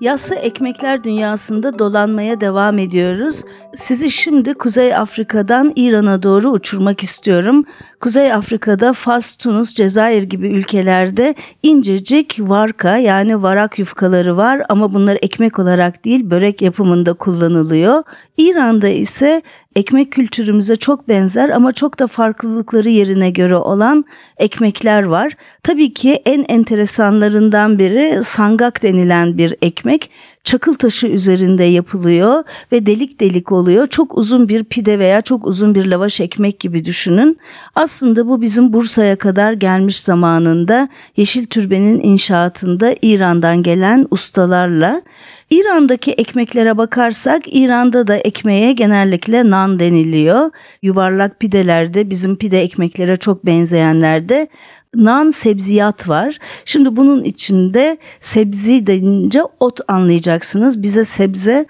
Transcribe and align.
Yassı 0.00 0.34
ekmekler 0.34 1.04
dünyasında 1.04 1.78
dolanmaya 1.78 2.40
devam 2.40 2.78
ediyoruz. 2.78 3.42
Sizi 3.74 4.10
şimdi 4.10 4.54
Kuzey 4.54 4.96
Afrika'dan 4.96 5.72
İran'a 5.76 6.22
doğru 6.22 6.50
uçurmak 6.50 7.02
istiyorum. 7.02 7.64
Kuzey 8.00 8.32
Afrika'da 8.32 8.92
Fas, 8.92 9.36
Tunus, 9.36 9.74
Cezayir 9.74 10.22
gibi 10.22 10.48
ülkelerde 10.48 11.34
incecik 11.62 12.36
varka 12.40 12.96
yani 12.96 13.42
varak 13.42 13.78
yufkaları 13.78 14.36
var 14.36 14.62
ama 14.68 14.94
bunlar 14.94 15.18
ekmek 15.22 15.58
olarak 15.58 16.04
değil 16.04 16.30
börek 16.30 16.62
yapımında 16.62 17.14
kullanılıyor. 17.14 18.02
İran'da 18.36 18.88
ise 18.88 19.42
ekmek 19.78 20.12
kültürümüze 20.12 20.76
çok 20.76 21.08
benzer 21.08 21.48
ama 21.48 21.72
çok 21.72 21.98
da 21.98 22.06
farklılıkları 22.06 22.88
yerine 22.88 23.30
göre 23.30 23.56
olan 23.56 24.04
ekmekler 24.38 25.02
var. 25.02 25.32
Tabii 25.62 25.94
ki 25.94 26.22
en 26.24 26.44
enteresanlarından 26.48 27.78
biri 27.78 28.22
sangak 28.22 28.82
denilen 28.82 29.38
bir 29.38 29.54
ekmek 29.62 30.10
çakıl 30.44 30.74
taşı 30.74 31.06
üzerinde 31.06 31.64
yapılıyor 31.64 32.42
ve 32.72 32.86
delik 32.86 33.20
delik 33.20 33.52
oluyor. 33.52 33.86
Çok 33.86 34.18
uzun 34.18 34.48
bir 34.48 34.64
pide 34.64 34.98
veya 34.98 35.20
çok 35.20 35.46
uzun 35.46 35.74
bir 35.74 35.84
lavaş 35.84 36.20
ekmek 36.20 36.60
gibi 36.60 36.84
düşünün. 36.84 37.38
Aslında 37.74 38.26
bu 38.26 38.42
bizim 38.42 38.72
Bursa'ya 38.72 39.16
kadar 39.16 39.52
gelmiş 39.52 40.00
zamanında 40.00 40.88
Yeşil 41.16 41.46
Türbe'nin 41.46 42.00
inşaatında 42.00 42.94
İran'dan 43.02 43.62
gelen 43.62 44.06
ustalarla 44.10 45.02
İran'daki 45.50 46.12
ekmeklere 46.12 46.76
bakarsak 46.76 47.42
İran'da 47.46 48.06
da 48.06 48.16
ekmeğe 48.16 48.72
genellikle 48.72 49.50
nan 49.50 49.78
deniliyor. 49.78 50.50
Yuvarlak 50.82 51.40
pidelerde 51.40 52.10
bizim 52.10 52.36
pide 52.36 52.62
ekmeklere 52.62 53.16
çok 53.16 53.46
benzeyenlerde 53.46 54.48
nan 54.94 55.30
sebziyat 55.30 56.08
var. 56.08 56.38
Şimdi 56.64 56.96
bunun 56.96 57.24
içinde 57.24 57.98
sebzi 58.20 58.86
denince 58.86 59.42
ot 59.60 59.80
anlayacaksınız. 59.88 60.82
Bize 60.82 61.04
sebze 61.04 61.66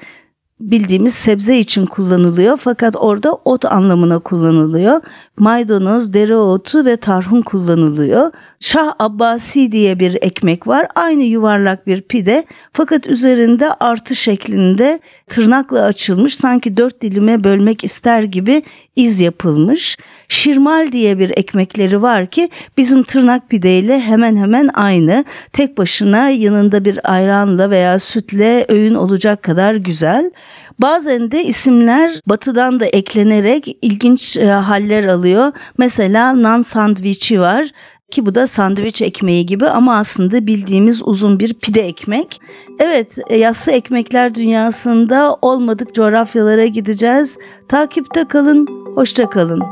bildiğimiz 0.60 1.14
sebze 1.14 1.58
için 1.58 1.86
kullanılıyor 1.86 2.56
fakat 2.56 2.96
orada 2.96 3.32
ot 3.32 3.64
anlamına 3.64 4.18
kullanılıyor. 4.18 5.00
Maydanoz, 5.36 6.12
dereotu 6.12 6.84
ve 6.84 6.96
tarhun 6.96 7.42
kullanılıyor. 7.42 8.30
Şah 8.60 8.92
Abbasi 8.98 9.72
diye 9.72 10.00
bir 10.00 10.18
ekmek 10.22 10.66
var. 10.66 10.86
Aynı 10.94 11.22
yuvarlak 11.22 11.86
bir 11.86 12.02
pide 12.02 12.44
fakat 12.72 13.06
üzerinde 13.06 13.72
artı 13.80 14.16
şeklinde 14.16 15.00
tırnakla 15.26 15.82
açılmış 15.82 16.36
sanki 16.36 16.76
dört 16.76 17.02
dilime 17.02 17.44
bölmek 17.44 17.84
ister 17.84 18.22
gibi 18.22 18.62
iz 18.96 19.20
yapılmış. 19.20 19.96
Şirmal 20.28 20.92
diye 20.92 21.18
bir 21.18 21.30
ekmekleri 21.30 22.02
var 22.02 22.26
ki 22.26 22.50
bizim 22.76 23.02
tırnak 23.02 23.50
pideyle 23.50 24.00
hemen 24.00 24.36
hemen 24.36 24.70
aynı. 24.74 25.24
Tek 25.52 25.78
başına 25.78 26.30
yanında 26.30 26.84
bir 26.84 27.12
ayranla 27.12 27.70
veya 27.70 27.98
sütle 27.98 28.66
öğün 28.68 28.94
olacak 28.94 29.42
kadar 29.42 29.74
güzel. 29.74 30.30
Bazen 30.78 31.30
de 31.30 31.44
isimler 31.44 32.20
batıdan 32.26 32.80
da 32.80 32.86
eklenerek 32.86 33.78
ilginç 33.82 34.36
e, 34.36 34.46
haller 34.46 35.04
alıyor. 35.04 35.52
Mesela 35.78 36.42
nan 36.42 36.62
sandviçi 36.62 37.40
var 37.40 37.68
ki 38.10 38.26
bu 38.26 38.34
da 38.34 38.46
sandviç 38.46 39.02
ekmeği 39.02 39.46
gibi 39.46 39.68
ama 39.68 39.96
aslında 39.96 40.46
bildiğimiz 40.46 41.02
uzun 41.04 41.40
bir 41.40 41.54
pide 41.54 41.80
ekmek. 41.80 42.40
Evet, 42.78 43.18
e, 43.28 43.36
yassı 43.36 43.70
ekmekler 43.70 44.34
dünyasında 44.34 45.36
olmadık 45.42 45.94
coğrafyalara 45.94 46.66
gideceğiz. 46.66 47.38
Takipte 47.68 48.24
kalın, 48.24 48.66
hoşça 48.94 49.30
kalın. 49.30 49.62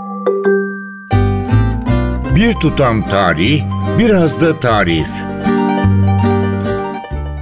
Bir 2.37 2.55
tutam 2.55 3.09
tarih, 3.09 3.63
biraz 3.99 4.43
da 4.43 4.61
tarif. 4.61 5.26